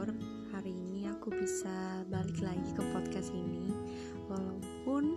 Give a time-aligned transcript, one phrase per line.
[0.00, 0.16] bersyukur
[0.56, 3.68] hari ini aku bisa balik lagi ke podcast ini
[4.32, 5.12] Walaupun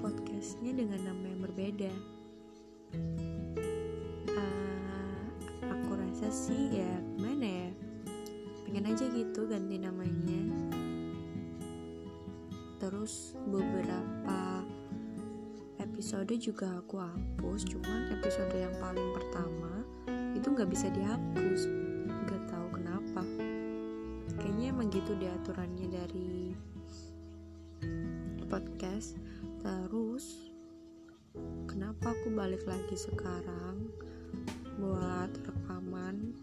[0.00, 1.92] podcastnya dengan nama yang berbeda.
[4.32, 5.24] Uh,
[5.68, 7.70] Aku rasa sih ya gimana ya?
[8.64, 10.42] Pengen aja gitu ganti namanya.
[12.80, 14.64] Terus beberapa
[15.76, 19.84] episode juga aku hapus Cuman episode yang paling pertama
[20.32, 21.87] itu nggak bisa dihapus
[32.98, 33.86] sekarang
[34.82, 36.34] buat rekaman.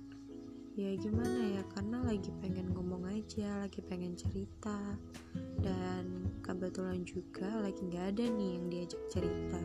[0.80, 1.64] Ya gimana ya?
[1.76, 4.96] Karena lagi pengen ngomong aja lagi pengen cerita.
[5.60, 9.60] Dan kebetulan juga lagi nggak ada nih yang diajak cerita.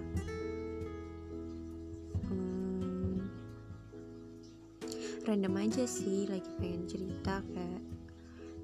[5.31, 7.84] Random aja sih lagi pengen cerita kayak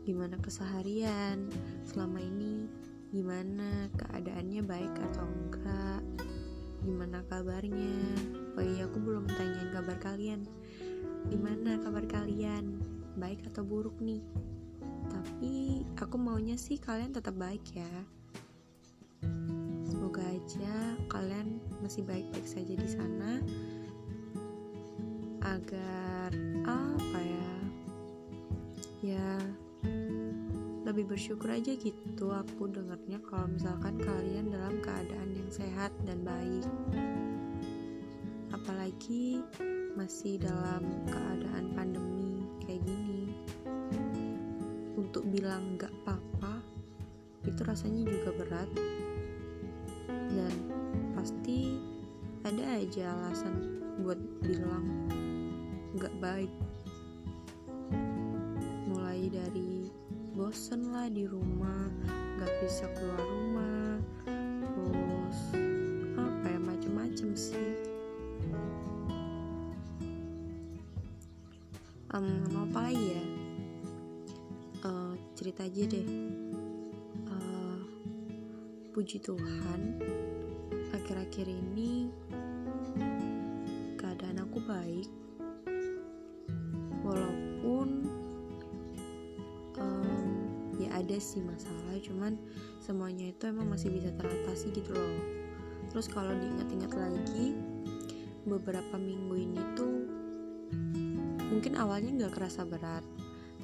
[0.03, 1.47] gimana keseharian
[1.87, 2.67] selama ini
[3.15, 6.26] gimana keadaannya baik atau enggak
[6.87, 7.99] gimana kabarnya?
[8.55, 10.47] Oh iya aku belum tanyain kabar kalian.
[11.27, 12.79] Gimana kabar kalian?
[13.19, 14.23] Baik atau buruk nih?
[15.11, 17.91] Tapi aku maunya sih kalian tetap baik ya.
[19.83, 23.43] Semoga aja kalian masih baik-baik saja di sana.
[25.43, 26.31] Agar
[26.63, 27.55] apa ya?
[29.03, 29.31] Ya
[30.97, 36.65] lebih bersyukur aja gitu aku dengarnya kalau misalkan kalian dalam keadaan yang sehat dan baik.
[38.49, 39.45] Apalagi
[39.93, 43.29] masih dalam keadaan pandemi kayak gini.
[44.97, 46.65] Untuk bilang gak apa-apa
[47.45, 48.71] itu rasanya juga berat.
[50.09, 50.57] Dan
[51.13, 51.77] pasti
[52.41, 55.13] ada aja alasan buat bilang
[56.01, 56.53] gak baik.
[58.89, 59.76] Mulai dari
[60.37, 61.89] bosen lah di rumah
[62.37, 63.97] gak bisa keluar rumah.
[64.69, 65.39] Terus
[66.13, 67.73] apa ya macem-macem sih.
[72.13, 73.25] Um, mau apa lagi ya?
[74.85, 76.09] Uh, cerita aja deh.
[77.33, 77.81] Uh,
[78.93, 80.05] puji Tuhan
[80.93, 82.13] akhir-akhir ini
[83.97, 85.09] keadaan aku baik
[91.17, 91.97] ada sih masalah.
[92.05, 92.37] Cuman
[92.77, 95.25] semuanya itu emang masih bisa teratasi gitu loh.
[95.89, 97.57] Terus kalau diingat-ingat lagi
[98.45, 99.97] beberapa minggu ini tuh
[101.49, 103.01] mungkin awalnya nggak kerasa berat.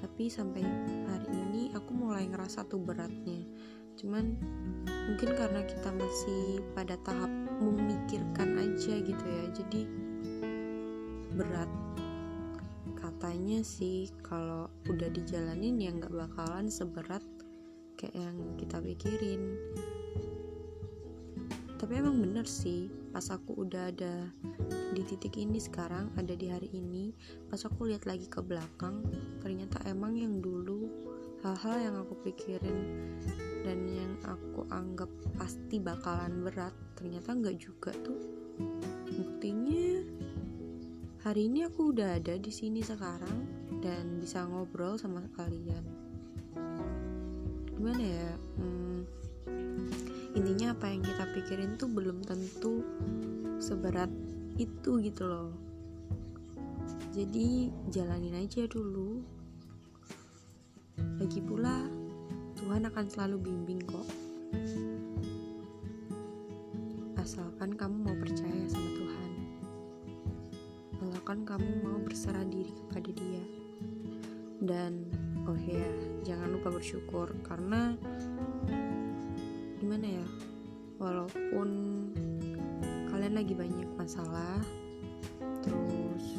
[0.00, 0.64] Tapi sampai
[1.12, 3.44] hari ini aku mulai ngerasa tuh beratnya.
[4.00, 4.32] Cuman
[5.12, 7.28] mungkin karena kita masih pada tahap
[7.60, 9.44] memikirkan aja gitu ya.
[9.52, 9.84] Jadi
[11.36, 11.68] berat.
[12.96, 17.20] Katanya sih kalau udah dijalanin ya nggak bakalan seberat
[18.02, 19.54] kayak yang kita pikirin.
[21.78, 24.26] Tapi emang bener sih pas aku udah ada
[24.90, 27.14] di titik ini sekarang ada di hari ini
[27.46, 29.02] pas aku lihat lagi ke belakang
[29.42, 30.88] ternyata emang yang dulu
[31.42, 32.78] hal-hal yang aku pikirin
[33.66, 38.18] dan yang aku anggap pasti bakalan berat ternyata nggak juga tuh.
[39.12, 40.06] Buktinya
[41.22, 43.46] hari ini aku udah ada di sini sekarang
[43.82, 46.01] dan bisa ngobrol sama kalian
[47.82, 48.30] gimana ya?
[48.62, 49.02] Hmm,
[50.38, 52.86] intinya apa yang kita pikirin tuh belum tentu
[53.58, 54.06] seberat
[54.54, 55.50] itu gitu loh.
[57.10, 59.26] Jadi jalanin aja dulu.
[61.18, 61.90] Lagi pula
[62.62, 64.06] Tuhan akan selalu bimbing kok.
[67.18, 69.30] Asalkan kamu mau percaya sama Tuhan.
[71.02, 73.42] Asalkan kamu mau berserah diri kepada dia.
[74.62, 75.10] Dan
[75.50, 75.88] oh ya
[76.22, 77.98] jangan lupa bersyukur karena
[79.82, 80.26] gimana ya
[81.02, 81.68] walaupun
[83.10, 84.62] kalian lagi banyak masalah
[85.62, 86.38] terus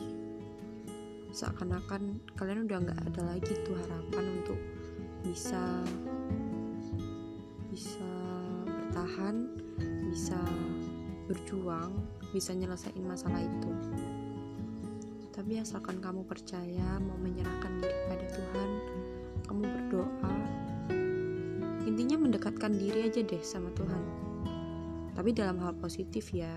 [1.36, 4.60] seakan-akan kalian udah nggak ada lagi tuh harapan untuk
[5.26, 5.84] bisa
[7.68, 8.12] bisa
[8.64, 9.52] bertahan
[10.08, 10.40] bisa
[11.28, 11.92] berjuang
[12.32, 13.72] bisa nyelesain masalah itu
[15.34, 18.70] tapi asalkan kamu percaya mau menyerahkan diri pada Tuhan
[19.50, 20.34] kamu berdoa.
[21.90, 24.04] Intinya mendekatkan diri aja deh sama Tuhan.
[25.18, 26.54] Tapi dalam hal positif ya.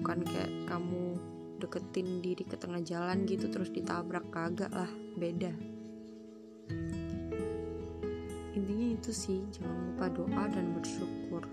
[0.00, 1.20] Bukan kayak kamu
[1.60, 4.88] deketin diri ke tengah jalan gitu terus ditabrak kagak lah
[5.20, 5.52] beda.
[8.56, 11.44] Intinya itu sih jangan lupa doa dan bersyukur.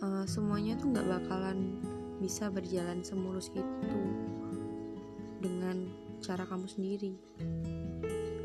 [0.00, 1.76] Uh, semuanya tuh nggak bakalan
[2.20, 4.00] bisa berjalan semulus itu
[5.40, 5.88] dengan
[6.24, 7.12] cara kamu sendiri.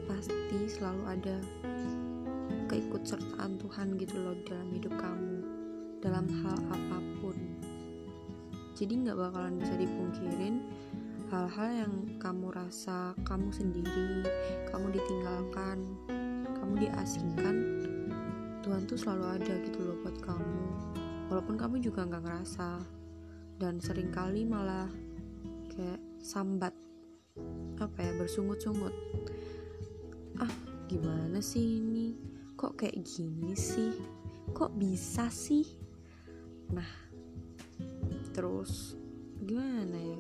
[0.06, 1.38] Pasti selalu ada
[2.68, 5.44] keikutsertaan Tuhan gitu loh dalam hidup kamu
[6.01, 7.38] dalam hal apa pun.
[8.75, 10.56] Jadi nggak bakalan bisa dipungkirin
[11.29, 14.27] hal-hal yang kamu rasa kamu sendiri
[14.68, 15.79] kamu ditinggalkan
[16.59, 17.56] kamu diasingkan
[18.62, 20.63] Tuhan tuh selalu ada gitu loh buat kamu.
[21.31, 23.00] Walaupun kamu juga nggak ngerasa
[23.62, 24.90] dan sering kali malah
[25.69, 26.74] kayak sambat
[27.78, 28.90] apa ya bersungut-sungut.
[30.42, 30.50] Ah
[30.90, 32.18] gimana sih ini?
[32.58, 33.94] Kok kayak gini sih?
[34.58, 35.62] Kok bisa sih?
[36.74, 36.90] Nah
[38.34, 38.98] terus
[39.46, 40.19] gimana ya?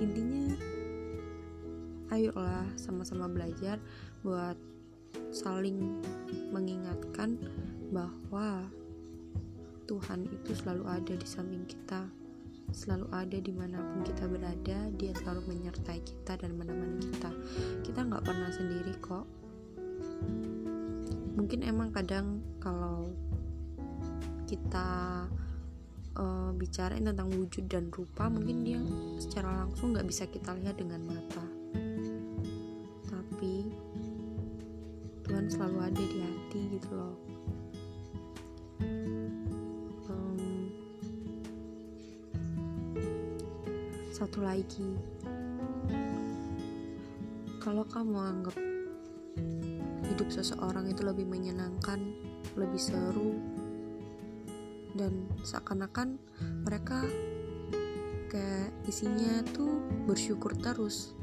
[0.00, 0.56] Intinya
[2.08, 3.76] ayolah sama-sama belajar
[4.24, 4.56] buat
[5.36, 6.00] saling
[6.48, 7.36] mengingatkan
[7.92, 8.64] bahwa
[9.84, 12.08] Tuhan itu selalu ada di samping kita.
[12.72, 17.30] Selalu ada di mana pun kita berada dia selalu menyertai kita dan menemani kita.
[17.84, 19.28] Kita nggak pernah sendiri kok.
[21.36, 23.12] Mungkin emang kadang kalau
[24.48, 25.28] kita
[26.16, 28.80] uh, bicarain tentang wujud dan rupa mungkin dia
[29.20, 31.44] secara langsung nggak bisa kita lihat dengan mata.
[33.12, 33.68] Tapi
[35.28, 37.33] Tuhan selalu ada di hati gitu loh
[44.14, 44.94] satu lagi.
[47.58, 48.54] Kalau kamu anggap
[50.06, 51.98] hidup seseorang itu lebih menyenangkan
[52.54, 53.34] lebih seru
[54.94, 56.14] dan seakan-akan
[56.62, 57.02] mereka
[58.30, 61.18] kayak isinya tuh bersyukur terus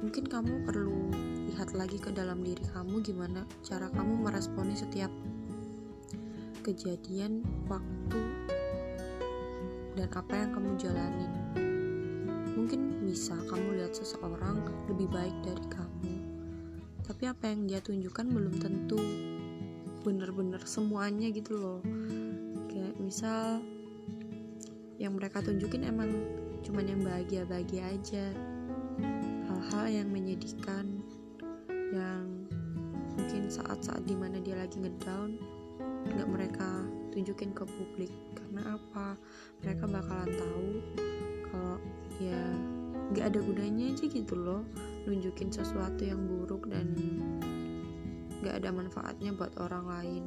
[0.00, 1.12] mungkin kamu perlu
[1.52, 5.12] lihat lagi ke dalam diri kamu gimana cara kamu meresponi setiap
[6.64, 8.20] kejadian waktu
[9.98, 11.32] dan apa yang kamu jalanin
[12.54, 16.12] mungkin bisa kamu lihat seseorang lebih baik dari kamu
[17.10, 19.02] tapi apa yang dia tunjukkan belum tentu
[20.00, 21.80] bener-bener semuanya gitu loh.
[22.72, 23.60] Kayak misal
[24.96, 26.08] yang mereka tunjukin emang
[26.64, 28.26] cuman yang bahagia-bahagia aja.
[29.48, 31.04] Hal-hal yang menyedihkan
[31.90, 32.48] yang
[33.18, 35.36] mungkin saat-saat di mana dia lagi ngedown
[36.14, 38.12] nggak mereka tunjukin ke publik.
[38.34, 39.18] Karena apa?
[39.62, 40.68] Mereka bakalan tahu
[41.50, 41.76] kalau
[42.22, 42.42] ya
[43.10, 44.62] nggak ada gunanya aja gitu loh
[45.08, 46.94] nunjukin sesuatu yang buruk dan
[48.40, 50.24] gak ada manfaatnya buat orang lain.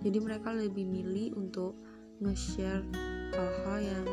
[0.00, 1.76] Jadi mereka lebih milih untuk
[2.24, 2.84] nge-share
[3.36, 4.06] hal-hal yang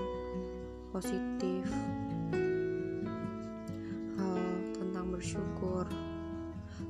[0.92, 1.64] positif.
[4.20, 4.40] Hal
[4.76, 5.88] tentang bersyukur.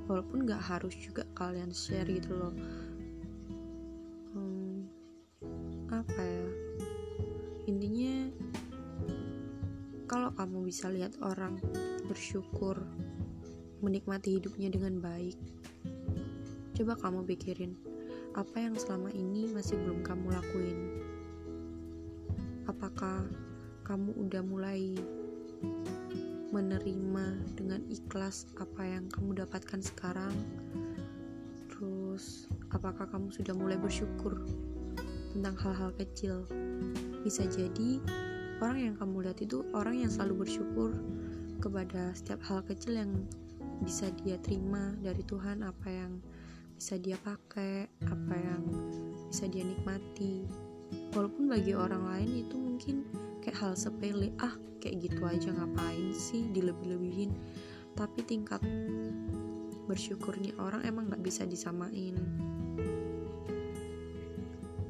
[0.09, 2.53] Walaupun gak harus juga kalian share gitu loh
[10.67, 11.63] bisa lihat orang
[12.11, 12.75] bersyukur
[13.79, 15.39] menikmati hidupnya dengan baik
[16.77, 17.73] Coba kamu pikirin,
[18.37, 20.79] apa yang selama ini masih belum kamu lakuin?
[22.69, 23.25] Apakah
[23.81, 24.93] kamu udah mulai
[26.53, 27.25] menerima
[27.57, 30.29] dengan ikhlas apa yang kamu dapatkan sekarang?
[31.73, 34.45] Terus, apakah kamu sudah mulai bersyukur
[35.33, 36.45] tentang hal-hal kecil?
[37.25, 37.97] Bisa jadi
[38.57, 40.97] orang yang kamu lihat itu orang yang selalu bersyukur
[41.61, 43.11] kepada setiap hal kecil yang
[43.85, 46.17] bisa dia terima dari Tuhan apa yang
[46.77, 48.63] bisa dia pakai apa yang
[49.29, 50.45] bisa dia nikmati.
[51.13, 52.95] Walaupun bagi orang lain itu mungkin
[53.41, 57.33] kayak hal sepele ah kayak gitu aja ngapain sih dilebih-lebihin?
[57.93, 58.61] Tapi tingkat
[59.85, 62.17] bersyukurnya orang emang nggak bisa disamain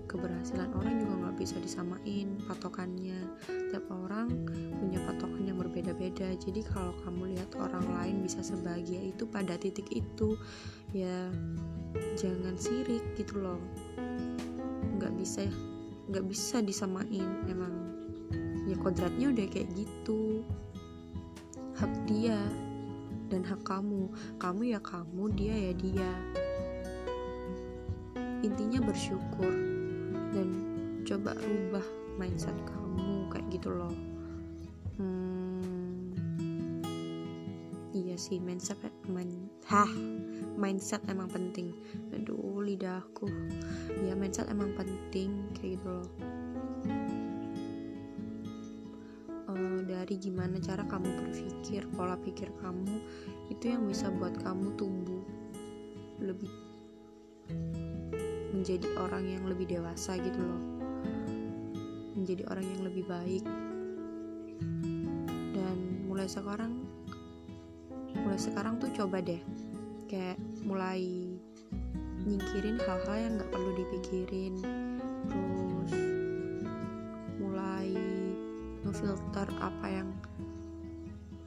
[0.08, 3.20] keberhasilan orang juga nggak bisa disamain patokannya.
[3.46, 4.32] Tiap orang
[4.80, 6.34] punya patokan yang berbeda-beda.
[6.40, 10.40] Jadi kalau kamu lihat orang lain bisa sebahagia itu pada titik itu
[10.96, 11.30] ya
[12.16, 13.60] jangan sirik gitu loh.
[14.98, 15.46] Nggak bisa
[16.10, 17.28] nggak bisa disamain.
[17.52, 17.76] Emang
[18.66, 20.42] ya kodratnya udah kayak gitu.
[21.78, 22.40] Hak dia
[23.28, 24.10] dan hak kamu.
[24.40, 26.12] Kamu ya kamu dia ya dia.
[28.42, 29.77] Intinya bersyukur
[30.36, 30.48] dan
[31.08, 31.86] coba rubah
[32.20, 33.94] mindset kamu kayak gitu loh.
[34.98, 36.12] Hmm,
[37.94, 39.90] iya sih mindset main hah
[40.58, 41.72] mindset emang penting.
[42.12, 43.30] Aduh lidahku
[44.04, 46.10] ya mindset emang penting kayak gitu loh.
[49.48, 53.00] Uh, dari gimana cara kamu berpikir pola pikir kamu
[53.48, 55.24] itu yang bisa buat kamu tumbuh
[56.20, 56.67] lebih
[58.68, 60.60] menjadi orang yang lebih dewasa gitu loh.
[62.20, 63.48] Menjadi orang yang lebih baik.
[66.12, 66.84] Mulai sekarang
[68.12, 69.40] mulai sekarang tuh coba deh
[70.12, 70.36] kayak
[70.68, 71.00] mulai
[72.28, 74.60] nyingkirin hal-hal yang nggak perlu dipikirin.
[75.32, 75.94] Terus
[77.40, 77.96] mulai
[78.84, 80.12] ngefilter apa yang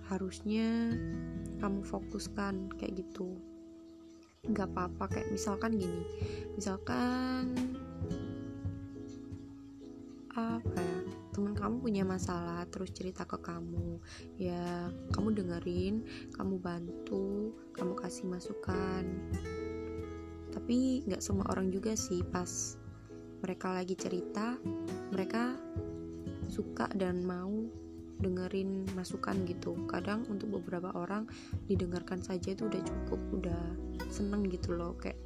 [0.09, 0.97] harusnya
[1.61, 3.50] kamu fokuskan kayak gitu
[4.53, 5.05] nggak apa-apa.
[5.11, 6.03] Kayak misalkan gini
[6.55, 7.55] misalkan
[10.31, 10.99] apa ya
[11.31, 13.99] teman kamu punya masalah terus cerita ke kamu.
[14.39, 19.05] Ya kamu dengerin kamu bantu kamu kasih masukan.
[20.51, 22.23] Tapi nggak semua orang juga sih.
[22.27, 22.77] Pas
[23.41, 24.61] mereka lagi cerita
[25.11, 25.57] mereka
[26.51, 27.51] suka dan mau
[28.21, 29.75] dengerin masukan gitu.
[29.89, 31.27] Kadang untuk beberapa orang
[31.67, 33.63] didengarkan saja itu udah cukup udah
[34.13, 34.95] seneng gitu loh.
[35.01, 35.19] Kayak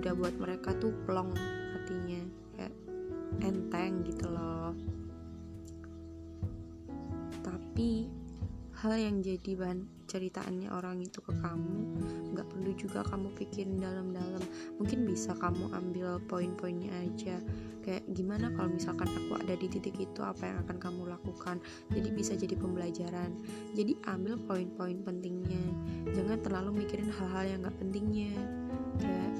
[0.00, 1.34] udah buat mereka tuh plong
[1.74, 2.22] hatinya
[2.56, 2.74] kayak
[3.42, 4.72] enteng gitu loh.
[7.42, 8.08] Tapi
[8.80, 11.98] hal yang jadi bahan ceritaannya orang itu ke kamu
[12.32, 14.44] nggak perlu juga kamu pikirin dalam-dalam.
[14.78, 17.42] Mungkin bisa kamu ambil poin-poinnya aja
[17.86, 21.62] kayak gimana kalau misalkan aku ada di titik itu apa yang akan kamu lakukan?
[21.94, 23.30] Jadi bisa jadi pembelajaran.
[23.78, 25.62] Jadi ambil poin-poin pentingnya.
[26.10, 28.34] Jangan terlalu mikirin hal-hal yang nggak pentingnya.
[28.98, 29.32] Kayak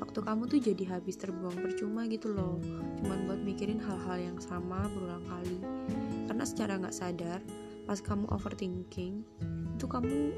[0.00, 2.56] waktu kamu tuh jadi habis terbuang percuma gitu loh.
[3.04, 5.60] Cuman buat mikirin hal-hal yang sama berulang kali.
[6.24, 7.44] Karena secara nggak sadar
[7.84, 9.22] pas kamu overthinking
[9.78, 10.34] itu kamu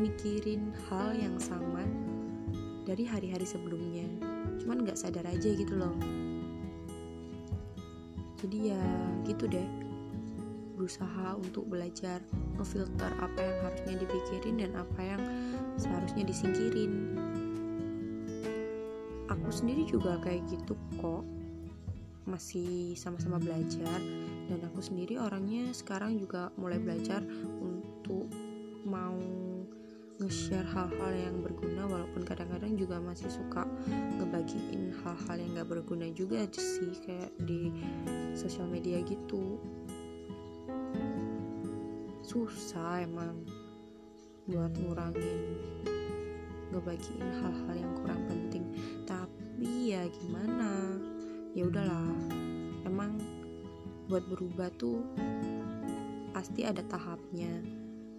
[0.00, 1.82] mikirin hal yang sama
[2.86, 4.06] dari hari-hari sebelumnya.
[4.62, 6.19] Cuman nggak sadar aja gitu loh
[8.40, 8.84] jadi ya
[9.28, 9.68] gitu deh.
[10.80, 12.24] Berusaha untuk belajar
[12.56, 15.22] ngefilter apa yang harusnya dipikirin dan apa yang
[15.76, 17.20] seharusnya disingkirin.
[19.28, 21.22] Aku sendiri juga kayak gitu kok.
[22.24, 24.00] Masih sama-sama belajar
[24.48, 27.20] dan aku sendiri orangnya sekarang juga mulai belajar
[27.60, 28.30] untuk
[28.82, 29.18] mau
[30.20, 33.64] nge-share hal-hal yang berguna walaupun kadang-kadang juga masih suka
[34.20, 37.72] ngebagiin hal-hal yang gak berguna juga sih kayak di
[38.40, 39.60] sosial media gitu.
[42.24, 43.44] Susah emang
[44.48, 45.60] buat ngurangin
[46.72, 48.64] ngebagiin hal-hal yang kurang penting.
[49.04, 50.96] Tapi ya gimana?
[51.52, 52.16] Ya udahlah
[52.88, 53.20] emang
[54.08, 55.04] buat berubah tuh
[56.32, 57.52] pasti ada tahapnya.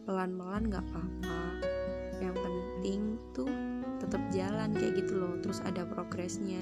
[0.05, 1.41] Pelan-pelan gak apa-apa.
[2.21, 3.01] Yang penting
[3.33, 3.49] tuh
[3.97, 5.33] tetap jalan kayak gitu loh.
[5.41, 6.59] Terus ada progresnya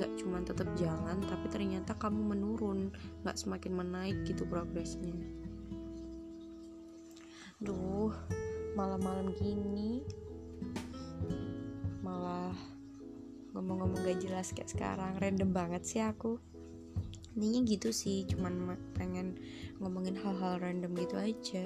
[0.00, 2.88] nggak cuma tetap jalan tapi ternyata kamu menurun
[3.20, 5.12] nggak semakin menaik gitu progresnya.
[7.60, 8.08] Duh
[8.72, 10.00] malam-malam gini
[12.00, 12.56] malah
[13.52, 16.40] ngomong-ngomong gak jelas kayak sekarang random banget sih aku.
[17.36, 19.36] Intinya gitu sih cuman pengen
[19.76, 21.64] ngomongin hal-hal random gitu aja.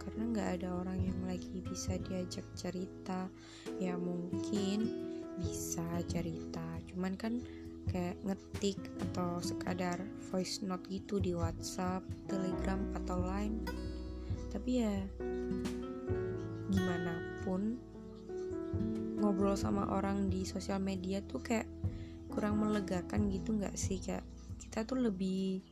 [0.00, 3.28] Karena nggak ada orang yang lagi bisa diajak cerita.
[3.76, 5.07] Ya mungkin
[5.38, 6.64] bisa cerita.
[6.90, 7.40] Cuman kan
[7.88, 8.78] kayak ngetik
[9.08, 9.96] atau sekadar
[10.28, 13.64] voice note gitu di WhatsApp, Telegram atau Line.
[14.52, 14.96] Tapi ya
[16.68, 17.16] gimana
[17.46, 17.80] pun
[19.18, 21.66] ngobrol sama orang di sosial media tuh kayak
[22.28, 23.98] kurang melegakan gitu nggak sih?
[23.98, 24.26] Kayak
[24.60, 25.64] kita tuh lebih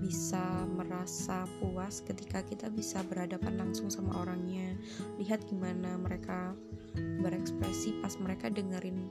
[0.00, 4.72] bisa merasa puas ketika kita bisa berhadapan langsung sama orangnya.
[5.20, 6.56] Lihat gimana mereka
[6.94, 9.10] berekspresi pas mereka dengerin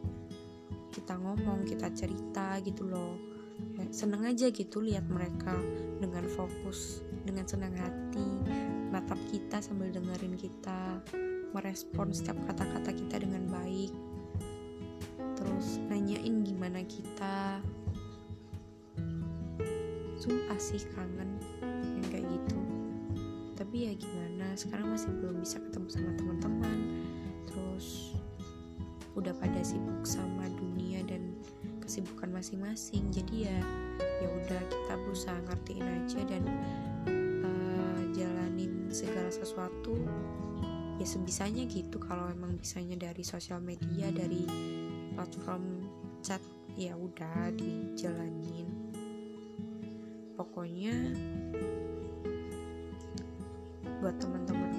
[0.94, 3.18] kita ngomong kita cerita gitu loh.
[3.78, 5.54] Ya, seneng aja gitu lihat mereka
[6.02, 8.28] dengan fokus dengan senang hati
[8.94, 11.02] natap kita sambil dengerin kita
[11.54, 13.94] merespon setiap kata-kata kita dengan baik.
[15.38, 17.62] Terus nanyain gimana kita.
[20.18, 21.36] Sumpah sih kangen
[22.00, 22.60] yang kayak gitu.
[23.58, 26.78] Tapi ya gimana sekarang masih belum bisa ketemu sama teman-teman
[27.48, 28.14] terus
[29.14, 31.38] udah pada sibuk sama dunia dan
[31.84, 33.14] kesibukan masing-masing.
[33.14, 33.60] Jadi ya
[34.24, 36.44] ya udah kita berusaha ngertiin aja dan
[37.46, 39.98] uh, jalanin segala sesuatu.
[41.02, 44.46] Ya sebisanya gitu kalau emang bisanya dari sosial media dari
[45.14, 45.86] platform
[46.26, 46.42] chat
[46.74, 48.70] ya udah dijalanin.
[50.34, 50.94] Pokoknya
[54.02, 54.73] buat di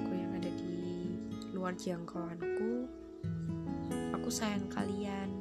[1.65, 2.85] luar jangkauanku
[4.13, 5.33] aku sayang kalian.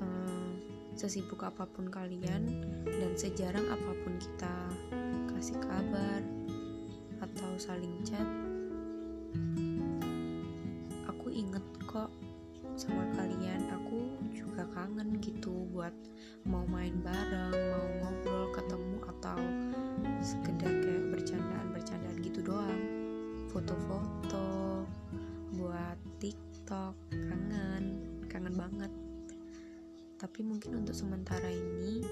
[0.00, 0.56] Hmm,
[0.96, 2.48] sesibuk apa pun kalian
[2.80, 4.56] dan sejarang apa pun kita
[5.36, 6.24] kasih kabar
[7.20, 8.24] atau saling chat
[11.04, 12.08] aku inget kok
[12.72, 13.68] sama kalian.
[13.68, 15.92] Aku juga kangen gitu buat
[16.48, 19.61] mau main bareng mau ngobrol ketemu atau
[23.72, 24.84] foto-foto
[25.56, 27.84] buat tiktok kangen
[28.28, 28.92] kangen banget.
[30.20, 32.04] Tapi mungkin untuk sementara ini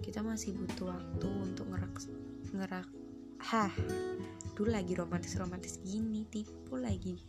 [0.00, 1.94] kita masih butuh waktu untuk ngerak
[2.56, 2.88] ngerak
[3.44, 3.72] hah
[4.56, 7.20] dulu lagi romantis romantis gini tipu lagi.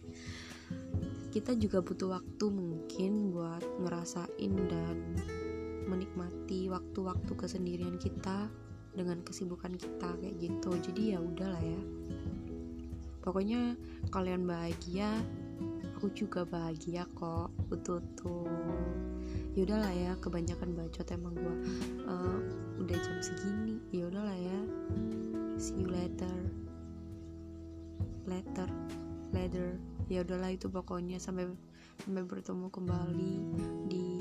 [1.35, 4.97] Kita juga butuh waktu mungkin buat ngerasain dan
[5.91, 8.47] menikmati waktu-waktu kesendirian kita
[8.95, 10.71] dengan kesibukan kita kayak gitu.
[10.79, 11.81] Jadi ya udahlah ya
[13.25, 13.73] pokoknya
[14.13, 15.09] kalian bahagia
[15.97, 18.45] aku juga bahagia kok betul tuh
[19.57, 21.55] yaudahlah ya kebanyakan bacot emang gue
[22.05, 22.39] uh,
[22.77, 24.59] udah jam segini ya udahlah ya.
[25.55, 26.35] See you later.
[28.27, 28.67] Later
[29.31, 29.79] later.
[30.11, 31.47] Ya udahlah itu pokoknya sampai
[32.03, 33.33] sampai bertemu kembali
[33.87, 34.19] di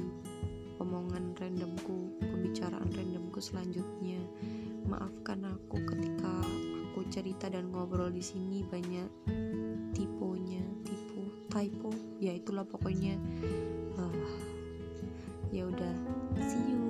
[0.79, 4.23] omongan randomku pembicaraan randomku selanjutnya.
[4.87, 6.33] Maafkan aku ketika
[6.95, 9.27] aku cerita dan ngobrol di sini banyak
[9.91, 11.91] tiponya tipu typo.
[12.23, 13.19] Ya itulah pokoknya.
[13.99, 14.15] Uh,
[15.51, 15.91] ya udah
[16.39, 16.84] see you.